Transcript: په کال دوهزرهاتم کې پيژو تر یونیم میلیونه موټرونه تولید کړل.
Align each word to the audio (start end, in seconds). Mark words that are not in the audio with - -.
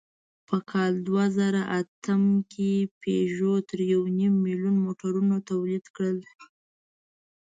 په 0.47 0.57
کال 0.71 0.93
دوهزرهاتم 1.07 2.23
کې 2.51 2.71
پيژو 3.01 3.53
تر 3.69 3.79
یونیم 3.93 4.33
میلیونه 4.45 4.79
موټرونه 4.85 5.35
تولید 5.49 5.85
کړل. 5.95 6.19